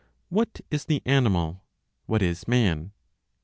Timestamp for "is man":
2.23-2.91